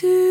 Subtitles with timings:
[0.00, 0.29] do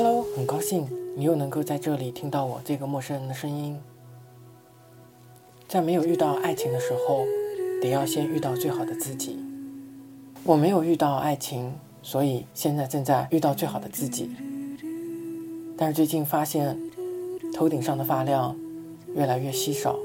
[0.00, 3.76] Hello，很高兴你又能够在这里听到我这个陌生人的声音。
[5.66, 7.24] 在没有遇到爱情的时候，
[7.82, 9.40] 得要先遇到最好的自己。
[10.44, 14.30] 我没有遇到爱情，所以现在正在遇到最好的自己。
[15.76, 16.78] 但是最近发现，
[17.52, 18.56] 头顶上的发量
[19.16, 19.98] 越来越稀少，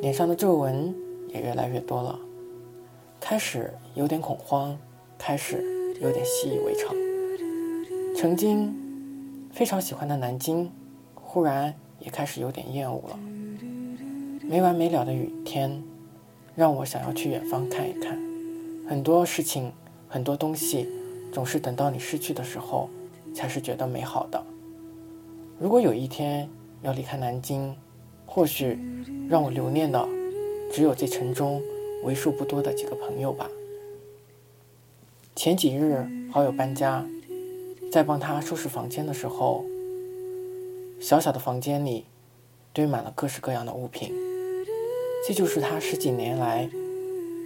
[0.00, 0.94] 脸上的皱纹
[1.30, 2.16] 也越来越多了。
[3.18, 4.78] 开始有点恐慌，
[5.18, 5.64] 开始
[6.00, 6.94] 有点习以为常。
[8.16, 8.72] 曾经
[9.52, 10.72] 非常喜欢的南京，
[11.14, 13.18] 忽然也开始有点厌恶了。
[14.42, 15.82] 没完没了的雨天，
[16.56, 18.18] 让我想要去远方看一看。
[18.88, 19.70] 很多事情，
[20.08, 20.88] 很多东西，
[21.30, 22.88] 总是等到你失去的时候，
[23.34, 24.42] 才是觉得美好的。
[25.58, 26.48] 如果有一天
[26.80, 27.76] 要离开南京，
[28.26, 28.78] 或许
[29.28, 30.08] 让我留念的，
[30.72, 31.62] 只有这城中。
[32.04, 33.48] 为数不多的几个朋友吧。
[35.36, 37.06] 前几日好友搬家，
[37.92, 39.66] 在帮他收拾房间的时候，
[40.98, 42.06] 小小的房间里
[42.72, 44.14] 堆满了各式各样的物品，
[45.28, 46.70] 这就是他十几年来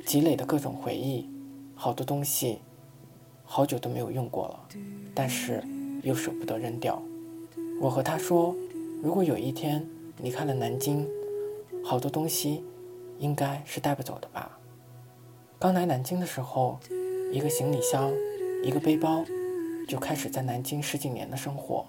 [0.07, 1.29] 积累的各种回忆。
[1.75, 2.61] 好多东西
[3.45, 4.69] 好久都没有用过了，
[5.13, 5.61] 但是
[6.05, 7.03] 又舍不得扔掉。
[7.81, 8.55] 我和他说，
[9.03, 9.85] 如果有一天
[10.23, 11.05] 离开了南京，
[11.83, 12.63] 好多东西。
[13.19, 14.59] 应该是带不走的吧。
[15.59, 16.79] 刚来南京的时候，
[17.33, 18.13] 一个行李箱，
[18.63, 19.25] 一个背包，
[19.87, 21.87] 就开始在南京十几年的生活。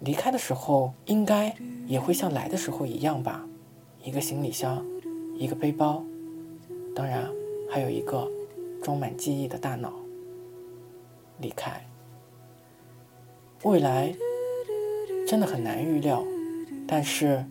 [0.00, 1.54] 离开的时候，应该
[1.86, 3.46] 也会像来的时候一样吧。
[4.02, 4.84] 一个行李箱，
[5.36, 6.02] 一个背包，
[6.94, 7.28] 当然
[7.70, 8.30] 还有一个
[8.82, 9.92] 装满记忆的大脑。
[11.38, 11.86] 离开，
[13.62, 14.14] 未来
[15.26, 16.24] 真的很难预料，
[16.86, 17.44] 但是。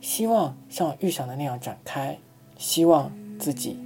[0.00, 2.16] 希望像预想的那样展开，
[2.56, 3.76] 希望自己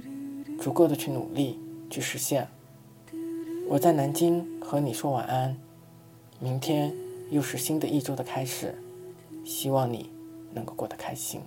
[0.61, 2.47] 足够的去努力去实现。
[3.69, 5.57] 我在南京和你说晚安，
[6.39, 6.93] 明天
[7.31, 8.75] 又是新的一周的开始，
[9.43, 10.11] 希望你
[10.53, 11.41] 能够过得开心。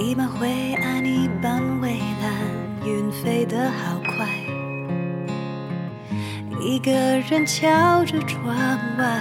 [0.00, 4.07] 一半灰暗，一半蔚蓝，云飞得好。
[6.60, 8.56] 一个人敲着窗
[8.98, 9.20] 外，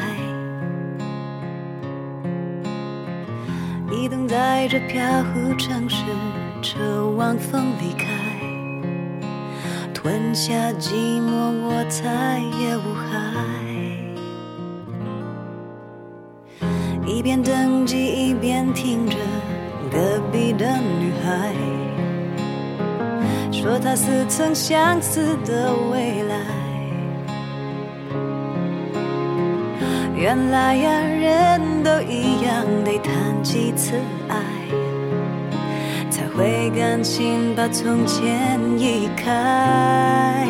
[3.92, 6.04] 一等在这飘忽城市，
[6.64, 8.08] 车晚风离开，
[9.94, 11.30] 吞下寂寞，
[11.62, 13.08] 我再也无害。
[17.06, 19.16] 一边等机，一边听着。
[19.90, 20.66] 隔壁的
[21.00, 21.54] 女孩
[23.52, 26.47] 说，她似曾相识的未来。
[30.28, 33.94] 原来呀，人都一样，得谈几次
[34.28, 34.36] 爱，
[36.10, 40.46] 才会甘心把从前移开。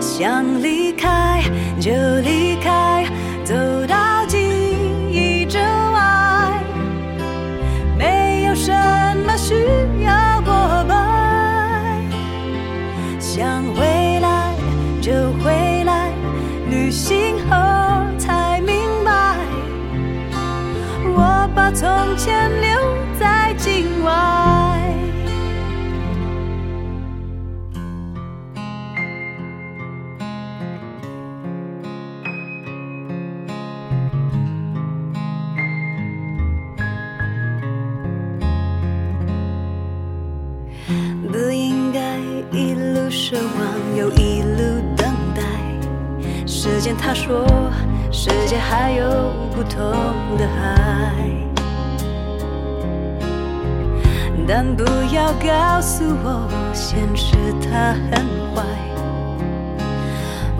[0.00, 1.42] 想离开
[1.80, 1.90] 就
[2.22, 3.04] 离开，
[3.42, 3.52] 走
[3.88, 4.38] 到记
[5.10, 6.62] 忆之外，
[7.98, 8.72] 没有什
[9.26, 9.36] 么。
[9.36, 9.54] 需
[10.04, 10.52] 要过
[10.88, 10.94] 白，
[13.18, 14.54] 想回来
[15.00, 15.12] 就
[15.42, 16.12] 回来，
[16.70, 17.56] 旅行后
[21.68, 22.80] 把从前留
[23.20, 24.10] 在境外。
[41.30, 42.16] 不应该
[42.50, 44.56] 一路奢望又一路
[44.96, 45.42] 等待，
[46.46, 47.46] 时间他说
[48.10, 49.04] 世界还有
[49.54, 49.82] 不同
[50.38, 51.14] 的海，
[54.50, 54.82] 但不
[55.14, 58.24] 要告诉我现实它很
[58.54, 58.64] 坏。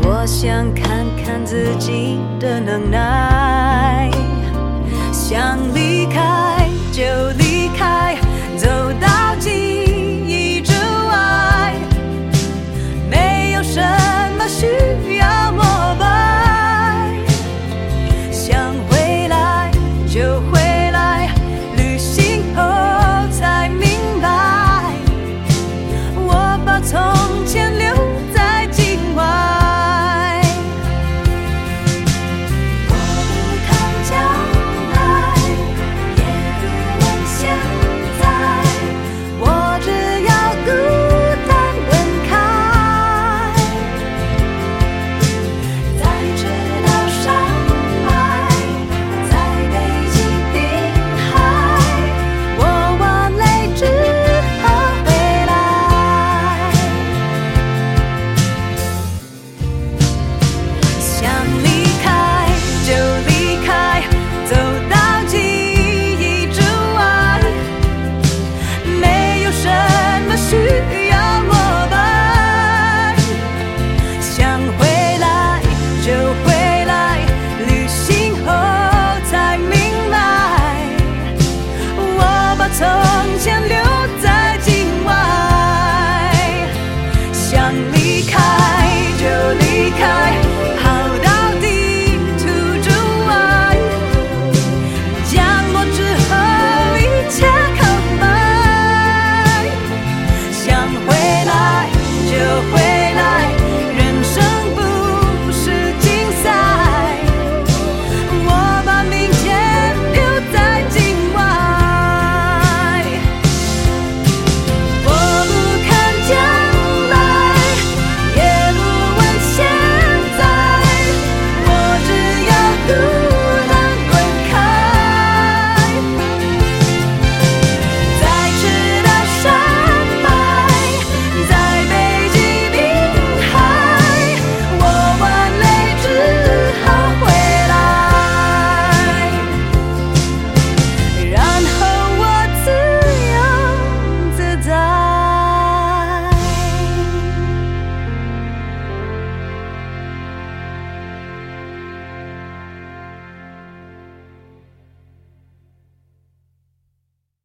[0.03, 4.11] 我想看看自己的能耐
[5.11, 6.58] 想离开